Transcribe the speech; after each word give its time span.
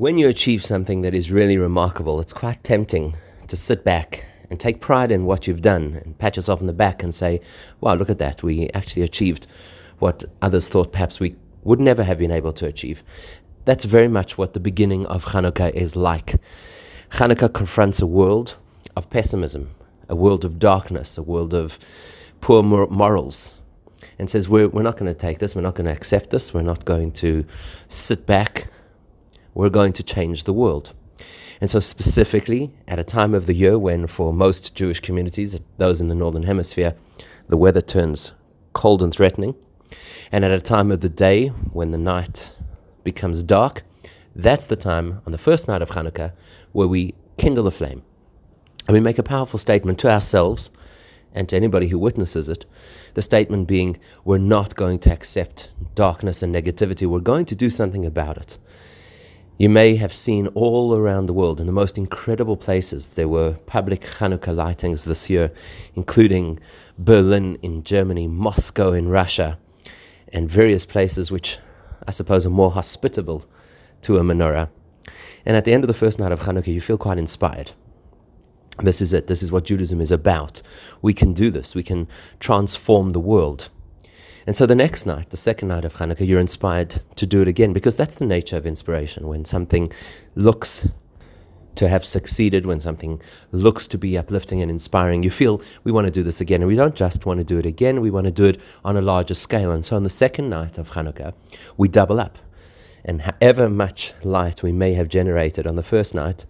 When 0.00 0.16
you 0.16 0.30
achieve 0.30 0.64
something 0.64 1.02
that 1.02 1.12
is 1.12 1.30
really 1.30 1.58
remarkable, 1.58 2.20
it's 2.20 2.32
quite 2.32 2.64
tempting 2.64 3.18
to 3.48 3.54
sit 3.54 3.84
back 3.84 4.24
and 4.48 4.58
take 4.58 4.80
pride 4.80 5.12
in 5.12 5.26
what 5.26 5.46
you've 5.46 5.60
done 5.60 6.00
and 6.02 6.16
pat 6.16 6.36
yourself 6.36 6.62
on 6.62 6.66
the 6.66 6.72
back 6.72 7.02
and 7.02 7.14
say, 7.14 7.42
wow, 7.82 7.92
look 7.96 8.08
at 8.08 8.16
that. 8.16 8.42
We 8.42 8.70
actually 8.70 9.02
achieved 9.02 9.46
what 9.98 10.24
others 10.40 10.70
thought 10.70 10.92
perhaps 10.94 11.20
we 11.20 11.36
would 11.64 11.80
never 11.80 12.02
have 12.02 12.16
been 12.16 12.30
able 12.30 12.54
to 12.54 12.64
achieve. 12.64 13.02
That's 13.66 13.84
very 13.84 14.08
much 14.08 14.38
what 14.38 14.54
the 14.54 14.58
beginning 14.58 15.04
of 15.04 15.22
Hanukkah 15.22 15.74
is 15.74 15.94
like. 15.96 16.36
Hanukkah 17.10 17.52
confronts 17.52 18.00
a 18.00 18.06
world 18.06 18.56
of 18.96 19.10
pessimism, 19.10 19.70
a 20.08 20.16
world 20.16 20.46
of 20.46 20.58
darkness, 20.58 21.18
a 21.18 21.22
world 21.22 21.52
of 21.52 21.78
poor 22.40 22.62
morals, 22.62 23.60
and 24.18 24.30
says, 24.30 24.48
We're, 24.48 24.68
we're 24.68 24.80
not 24.80 24.96
going 24.96 25.12
to 25.12 25.18
take 25.18 25.40
this, 25.40 25.54
we're 25.54 25.60
not 25.60 25.74
going 25.74 25.88
to 25.88 25.92
accept 25.92 26.30
this, 26.30 26.54
we're 26.54 26.62
not 26.62 26.86
going 26.86 27.12
to 27.12 27.44
sit 27.88 28.24
back, 28.24 28.68
we're 29.60 29.68
going 29.68 29.92
to 29.92 30.02
change 30.02 30.44
the 30.44 30.54
world. 30.54 30.94
And 31.60 31.68
so, 31.68 31.80
specifically, 31.80 32.72
at 32.88 32.98
a 32.98 33.04
time 33.04 33.34
of 33.34 33.44
the 33.44 33.52
year 33.52 33.78
when, 33.78 34.06
for 34.06 34.32
most 34.32 34.74
Jewish 34.74 35.00
communities, 35.00 35.60
those 35.76 36.00
in 36.00 36.08
the 36.08 36.14
Northern 36.14 36.44
Hemisphere, 36.44 36.94
the 37.50 37.58
weather 37.58 37.82
turns 37.82 38.32
cold 38.72 39.02
and 39.02 39.12
threatening, 39.12 39.54
and 40.32 40.46
at 40.46 40.50
a 40.50 40.62
time 40.62 40.90
of 40.90 41.02
the 41.02 41.10
day 41.10 41.48
when 41.48 41.90
the 41.90 41.98
night 41.98 42.52
becomes 43.04 43.42
dark, 43.42 43.82
that's 44.34 44.66
the 44.66 44.76
time 44.76 45.20
on 45.26 45.32
the 45.32 45.36
first 45.36 45.68
night 45.68 45.82
of 45.82 45.90
Hanukkah 45.90 46.32
where 46.72 46.88
we 46.88 47.14
kindle 47.36 47.64
the 47.64 47.70
flame. 47.70 48.02
And 48.86 48.94
we 48.94 49.00
make 49.00 49.18
a 49.18 49.22
powerful 49.22 49.58
statement 49.58 49.98
to 49.98 50.10
ourselves 50.10 50.70
and 51.34 51.50
to 51.50 51.56
anybody 51.56 51.88
who 51.88 51.98
witnesses 51.98 52.48
it. 52.48 52.64
The 53.12 53.20
statement 53.20 53.68
being, 53.68 53.98
we're 54.24 54.38
not 54.38 54.74
going 54.74 55.00
to 55.00 55.12
accept 55.12 55.68
darkness 55.94 56.42
and 56.42 56.54
negativity, 56.54 57.06
we're 57.06 57.20
going 57.20 57.44
to 57.44 57.54
do 57.54 57.68
something 57.68 58.06
about 58.06 58.38
it. 58.38 58.56
You 59.60 59.68
may 59.68 59.94
have 59.96 60.14
seen 60.14 60.46
all 60.54 60.96
around 60.96 61.26
the 61.26 61.34
world 61.34 61.60
in 61.60 61.66
the 61.66 61.72
most 61.74 61.98
incredible 61.98 62.56
places. 62.56 63.08
There 63.08 63.28
were 63.28 63.58
public 63.66 64.00
Hanukkah 64.00 64.54
lightings 64.54 65.04
this 65.04 65.28
year, 65.28 65.52
including 65.94 66.58
Berlin 66.96 67.58
in 67.60 67.84
Germany, 67.84 68.26
Moscow 68.26 68.94
in 68.94 69.08
Russia, 69.08 69.58
and 70.32 70.48
various 70.48 70.86
places 70.86 71.30
which 71.30 71.58
I 72.08 72.10
suppose 72.10 72.46
are 72.46 72.48
more 72.48 72.70
hospitable 72.70 73.44
to 74.00 74.16
a 74.16 74.22
menorah. 74.22 74.70
And 75.44 75.58
at 75.58 75.66
the 75.66 75.74
end 75.74 75.84
of 75.84 75.88
the 75.88 75.92
first 75.92 76.18
night 76.18 76.32
of 76.32 76.40
Hanukkah, 76.40 76.72
you 76.72 76.80
feel 76.80 76.96
quite 76.96 77.18
inspired. 77.18 77.72
This 78.82 79.02
is 79.02 79.12
it. 79.12 79.26
This 79.26 79.42
is 79.42 79.52
what 79.52 79.64
Judaism 79.64 80.00
is 80.00 80.10
about. 80.10 80.62
We 81.02 81.12
can 81.12 81.34
do 81.34 81.50
this. 81.50 81.74
We 81.74 81.82
can 81.82 82.08
transform 82.38 83.10
the 83.10 83.20
world. 83.20 83.68
And 84.46 84.56
so 84.56 84.66
the 84.66 84.74
next 84.74 85.06
night, 85.06 85.30
the 85.30 85.36
second 85.36 85.68
night 85.68 85.84
of 85.84 85.94
Hanukkah, 85.94 86.26
you're 86.26 86.40
inspired 86.40 87.02
to 87.16 87.26
do 87.26 87.42
it 87.42 87.48
again 87.48 87.72
because 87.72 87.96
that's 87.96 88.16
the 88.16 88.26
nature 88.26 88.56
of 88.56 88.66
inspiration. 88.66 89.28
When 89.28 89.44
something 89.44 89.92
looks 90.34 90.88
to 91.76 91.88
have 91.88 92.04
succeeded, 92.04 92.66
when 92.66 92.80
something 92.80 93.20
looks 93.52 93.86
to 93.86 93.98
be 93.98 94.18
uplifting 94.18 94.60
and 94.60 94.70
inspiring, 94.70 95.22
you 95.22 95.30
feel 95.30 95.62
we 95.84 95.92
want 95.92 96.06
to 96.06 96.10
do 96.10 96.22
this 96.22 96.40
again. 96.40 96.62
And 96.62 96.68
we 96.68 96.76
don't 96.76 96.94
just 96.94 97.26
want 97.26 97.38
to 97.38 97.44
do 97.44 97.58
it 97.58 97.66
again, 97.66 98.00
we 98.00 98.10
want 98.10 98.24
to 98.24 98.32
do 98.32 98.44
it 98.46 98.60
on 98.84 98.96
a 98.96 99.02
larger 99.02 99.34
scale. 99.34 99.70
And 99.70 99.84
so 99.84 99.96
on 99.96 100.02
the 100.02 100.10
second 100.10 100.48
night 100.48 100.78
of 100.78 100.90
Hanukkah, 100.90 101.34
we 101.76 101.88
double 101.88 102.20
up. 102.20 102.38
And 103.04 103.22
however 103.22 103.68
much 103.68 104.12
light 104.22 104.62
we 104.62 104.72
may 104.72 104.94
have 104.94 105.08
generated 105.08 105.66
on 105.66 105.76
the 105.76 105.82
first 105.82 106.14
night, 106.14 106.44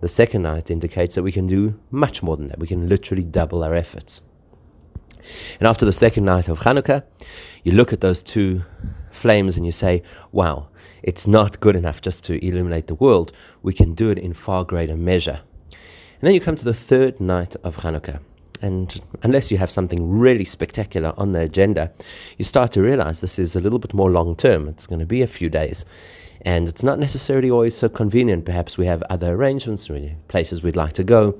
the 0.00 0.08
second 0.08 0.42
night 0.42 0.70
indicates 0.70 1.14
that 1.14 1.22
we 1.22 1.32
can 1.32 1.46
do 1.46 1.78
much 1.90 2.22
more 2.22 2.36
than 2.36 2.48
that. 2.48 2.58
We 2.58 2.66
can 2.66 2.88
literally 2.88 3.24
double 3.24 3.62
our 3.62 3.74
efforts. 3.74 4.20
And 5.58 5.68
after 5.68 5.84
the 5.84 5.92
second 5.92 6.24
night 6.24 6.48
of 6.48 6.60
Hanukkah, 6.60 7.02
you 7.64 7.72
look 7.72 7.92
at 7.92 8.00
those 8.00 8.22
two 8.22 8.62
flames 9.10 9.56
and 9.56 9.66
you 9.66 9.72
say, 9.72 10.02
wow, 10.32 10.68
it's 11.02 11.26
not 11.26 11.60
good 11.60 11.76
enough 11.76 12.00
just 12.00 12.24
to 12.24 12.44
illuminate 12.44 12.86
the 12.86 12.94
world. 12.94 13.32
We 13.62 13.72
can 13.72 13.94
do 13.94 14.10
it 14.10 14.18
in 14.18 14.32
far 14.32 14.64
greater 14.64 14.96
measure. 14.96 15.40
And 15.68 16.26
then 16.26 16.34
you 16.34 16.40
come 16.40 16.56
to 16.56 16.64
the 16.64 16.74
third 16.74 17.20
night 17.20 17.56
of 17.64 17.76
Hanukkah. 17.76 18.20
And 18.62 19.00
unless 19.22 19.50
you 19.50 19.56
have 19.56 19.70
something 19.70 20.10
really 20.10 20.44
spectacular 20.44 21.14
on 21.16 21.32
the 21.32 21.40
agenda, 21.40 21.90
you 22.36 22.44
start 22.44 22.72
to 22.72 22.82
realize 22.82 23.20
this 23.20 23.38
is 23.38 23.56
a 23.56 23.60
little 23.60 23.78
bit 23.78 23.94
more 23.94 24.10
long 24.10 24.36
term. 24.36 24.68
It's 24.68 24.86
going 24.86 24.98
to 25.00 25.06
be 25.06 25.22
a 25.22 25.26
few 25.26 25.48
days. 25.48 25.86
And 26.42 26.68
it's 26.68 26.82
not 26.82 26.98
necessarily 26.98 27.50
always 27.50 27.74
so 27.74 27.88
convenient. 27.88 28.44
Perhaps 28.44 28.76
we 28.76 28.86
have 28.86 29.02
other 29.08 29.32
arrangements, 29.34 29.88
places 30.28 30.62
we'd 30.62 30.76
like 30.76 30.92
to 30.94 31.04
go 31.04 31.38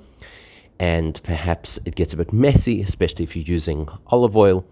and 0.81 1.23
perhaps 1.25 1.79
it 1.85 1.95
gets 1.95 2.15
a 2.15 2.17
bit 2.17 2.33
messy, 2.33 2.81
especially 2.81 3.23
if 3.23 3.37
you're 3.37 3.45
using 3.45 3.87
olive 4.07 4.35
oil. 4.35 4.65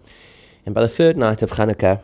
And 0.65 0.73
by 0.73 0.81
the 0.81 0.89
third 0.89 1.15
night 1.15 1.43
of 1.43 1.51
Hanukkah, 1.51 2.01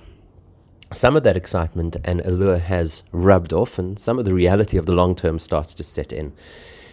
some 0.94 1.16
of 1.18 1.24
that 1.24 1.36
excitement 1.36 1.98
and 2.06 2.22
allure 2.22 2.60
has 2.60 3.02
rubbed 3.12 3.52
off, 3.52 3.80
and 3.80 3.98
some 4.00 4.20
of 4.20 4.26
the 4.26 4.34
reality 4.34 4.78
of 4.78 4.86
the 4.86 4.94
long 4.94 5.16
term 5.16 5.40
starts 5.40 5.74
to 5.74 5.84
set 5.84 6.14
in. 6.14 6.34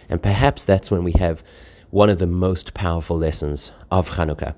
And 0.09 0.23
perhaps 0.23 0.63
that's 0.63 0.89
when 0.89 1.03
we 1.03 1.11
have 1.13 1.43
one 1.91 2.09
of 2.09 2.17
the 2.17 2.25
most 2.25 2.73
powerful 2.73 3.17
lessons 3.17 3.71
of 3.91 4.09
Hanukkah. 4.09 4.55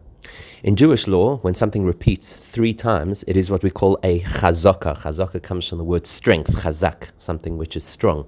In 0.64 0.78
Jewish 0.78 1.08
law, 1.08 1.36
when 1.40 1.56
something 1.56 1.84
repeats 1.84 2.32
three 2.32 2.74
times, 2.74 3.26
it 3.28 3.36
is 3.36 3.52
what 3.52 3.64
we 3.64 3.70
call 3.70 4.00
a 4.02 4.22
chazaka. 4.22 4.98
Chazaka 4.98 5.44
comes 5.44 5.68
from 5.68 5.78
the 5.78 5.84
word 5.84 6.08
strength, 6.08 6.52
chazak, 6.52 7.10
something 7.18 7.58
which 7.58 7.76
is 7.76 7.84
strong. 7.84 8.26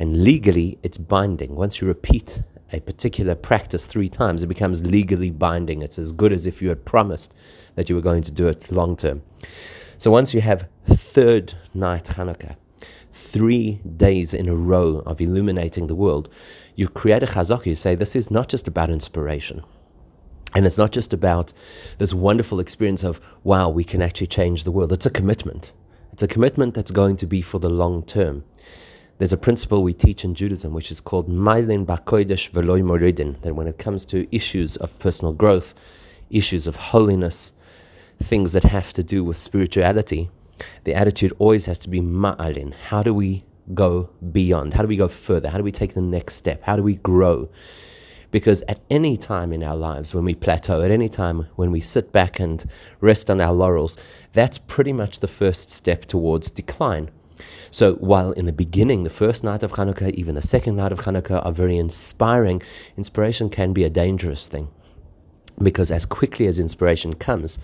And 0.00 0.24
legally, 0.24 0.76
it's 0.82 0.98
binding. 0.98 1.54
Once 1.54 1.80
you 1.80 1.86
repeat 1.86 2.42
a 2.74 2.80
particular 2.80 3.34
practice 3.34 3.86
three 3.86 4.08
times, 4.08 4.42
it 4.42 4.48
becomes 4.48 4.84
legally 4.84 5.30
binding. 5.30 5.82
It's 5.82 5.98
as 5.98 6.12
good 6.12 6.32
as 6.32 6.44
if 6.44 6.60
you 6.60 6.68
had 6.68 6.84
promised 6.84 7.32
that 7.76 7.88
you 7.88 7.94
were 7.94 8.02
going 8.02 8.22
to 8.22 8.32
do 8.32 8.48
it 8.48 8.70
long 8.70 8.96
term. 8.96 9.22
So 9.96 10.10
once 10.10 10.34
you 10.34 10.40
have 10.40 10.68
third 10.88 11.54
night 11.72 12.04
Hanukkah, 12.04 12.56
three 13.12 13.80
days 13.96 14.34
in 14.34 14.48
a 14.48 14.56
row 14.56 15.02
of 15.06 15.20
illuminating 15.20 15.86
the 15.86 15.94
world, 15.94 16.28
you 16.74 16.88
create 16.88 17.22
a 17.22 17.26
chazak. 17.26 17.64
You 17.64 17.76
say, 17.76 17.94
this 17.94 18.16
is 18.16 18.30
not 18.30 18.48
just 18.48 18.66
about 18.66 18.90
inspiration. 18.90 19.62
And 20.56 20.66
it's 20.66 20.78
not 20.78 20.92
just 20.92 21.12
about 21.12 21.52
this 21.98 22.12
wonderful 22.12 22.60
experience 22.60 23.04
of, 23.04 23.20
wow, 23.44 23.68
we 23.68 23.84
can 23.84 24.02
actually 24.02 24.28
change 24.28 24.64
the 24.64 24.72
world. 24.72 24.92
It's 24.92 25.06
a 25.06 25.10
commitment. 25.10 25.72
It's 26.12 26.22
a 26.22 26.28
commitment 26.28 26.74
that's 26.74 26.92
going 26.92 27.16
to 27.18 27.26
be 27.26 27.42
for 27.42 27.58
the 27.58 27.68
long 27.68 28.04
term. 28.04 28.44
There's 29.18 29.32
a 29.32 29.36
principle 29.36 29.84
we 29.84 29.94
teach 29.94 30.24
in 30.24 30.34
Judaism 30.34 30.72
which 30.72 30.90
is 30.90 31.00
called 31.00 31.28
Ma'alin 31.28 31.86
Bakoidesh 31.86 32.50
Veloy 32.50 32.82
Moridin, 32.82 33.40
that 33.42 33.54
when 33.54 33.68
it 33.68 33.78
comes 33.78 34.04
to 34.06 34.26
issues 34.34 34.74
of 34.76 34.98
personal 34.98 35.32
growth, 35.32 35.72
issues 36.30 36.66
of 36.66 36.74
holiness, 36.74 37.52
things 38.20 38.52
that 38.54 38.64
have 38.64 38.92
to 38.94 39.04
do 39.04 39.22
with 39.22 39.38
spirituality, 39.38 40.30
the 40.82 40.94
attitude 40.94 41.32
always 41.38 41.66
has 41.66 41.78
to 41.78 41.88
be 41.88 42.00
Ma'alin. 42.00 42.74
How 42.74 43.04
do 43.04 43.14
we 43.14 43.44
go 43.72 44.10
beyond? 44.32 44.74
How 44.74 44.82
do 44.82 44.88
we 44.88 44.96
go 44.96 45.06
further? 45.06 45.48
How 45.48 45.58
do 45.58 45.64
we 45.64 45.72
take 45.72 45.94
the 45.94 46.00
next 46.00 46.34
step? 46.34 46.64
How 46.64 46.74
do 46.74 46.82
we 46.82 46.96
grow? 46.96 47.48
Because 48.32 48.62
at 48.62 48.80
any 48.90 49.16
time 49.16 49.52
in 49.52 49.62
our 49.62 49.76
lives, 49.76 50.12
when 50.12 50.24
we 50.24 50.34
plateau, 50.34 50.82
at 50.82 50.90
any 50.90 51.08
time 51.08 51.46
when 51.54 51.70
we 51.70 51.80
sit 51.80 52.10
back 52.10 52.40
and 52.40 52.68
rest 53.00 53.30
on 53.30 53.40
our 53.40 53.52
laurels, 53.52 53.96
that's 54.32 54.58
pretty 54.58 54.92
much 54.92 55.20
the 55.20 55.28
first 55.28 55.70
step 55.70 56.06
towards 56.06 56.50
decline. 56.50 57.12
So 57.70 57.94
while 57.94 58.32
in 58.32 58.46
the 58.46 58.52
beginning, 58.52 59.04
the 59.04 59.10
first 59.10 59.44
night 59.44 59.62
of 59.62 59.72
Hanukkah, 59.72 60.14
even 60.14 60.34
the 60.34 60.42
second 60.42 60.76
night 60.76 60.92
of 60.92 61.00
Hanukkah 61.00 61.44
are 61.44 61.52
very 61.52 61.76
inspiring, 61.76 62.62
inspiration 62.96 63.50
can 63.50 63.72
be 63.72 63.84
a 63.84 63.90
dangerous 63.90 64.48
thing. 64.48 64.68
Because 65.62 65.90
as 65.90 66.06
quickly 66.06 66.46
as 66.46 66.58
inspiration 66.58 67.14
comes, 67.14 67.58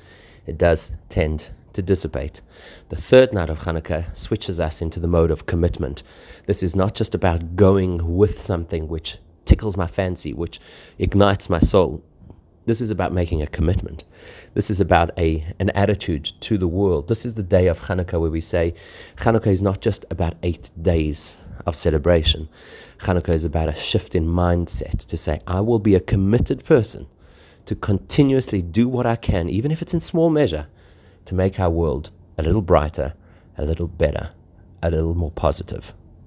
it 0.46 0.58
does 0.58 0.92
tend 1.08 1.46
to 1.72 1.82
dissipate. 1.82 2.40
The 2.88 2.96
third 2.96 3.32
night 3.32 3.50
of 3.50 3.60
Hanukkah 3.60 4.16
switches 4.16 4.58
us 4.60 4.82
into 4.82 5.00
the 5.00 5.08
mode 5.08 5.30
of 5.30 5.46
commitment. 5.46 6.02
This 6.46 6.62
is 6.62 6.74
not 6.74 6.94
just 6.94 7.14
about 7.14 7.56
going 7.56 8.16
with 8.16 8.40
something 8.40 8.88
which 8.88 9.18
tickles 9.44 9.76
my 9.76 9.86
fancy, 9.86 10.32
which 10.32 10.60
ignites 10.98 11.48
my 11.48 11.60
soul. 11.60 12.02
This 12.70 12.80
is 12.80 12.92
about 12.92 13.12
making 13.12 13.42
a 13.42 13.48
commitment. 13.48 14.04
This 14.54 14.70
is 14.70 14.80
about 14.80 15.10
a, 15.18 15.44
an 15.58 15.70
attitude 15.70 16.30
to 16.42 16.56
the 16.56 16.68
world. 16.68 17.08
This 17.08 17.26
is 17.26 17.34
the 17.34 17.42
day 17.42 17.66
of 17.66 17.80
Hanukkah 17.80 18.20
where 18.20 18.30
we 18.30 18.40
say 18.40 18.74
Hanukkah 19.16 19.48
is 19.48 19.60
not 19.60 19.80
just 19.80 20.06
about 20.08 20.34
eight 20.44 20.70
days 20.80 21.36
of 21.66 21.74
celebration. 21.74 22.48
Hanukkah 22.98 23.34
is 23.34 23.44
about 23.44 23.68
a 23.68 23.74
shift 23.74 24.14
in 24.14 24.24
mindset 24.24 25.04
to 25.06 25.16
say, 25.16 25.40
I 25.48 25.60
will 25.62 25.80
be 25.80 25.96
a 25.96 26.00
committed 26.00 26.64
person 26.64 27.08
to 27.66 27.74
continuously 27.74 28.62
do 28.62 28.88
what 28.88 29.04
I 29.04 29.16
can, 29.16 29.48
even 29.48 29.72
if 29.72 29.82
it's 29.82 29.92
in 29.92 29.98
small 29.98 30.30
measure, 30.30 30.68
to 31.24 31.34
make 31.34 31.58
our 31.58 31.70
world 31.70 32.10
a 32.38 32.44
little 32.44 32.62
brighter, 32.62 33.14
a 33.58 33.64
little 33.64 33.88
better, 33.88 34.30
a 34.80 34.92
little 34.92 35.16
more 35.16 35.32
positive. 35.32 35.92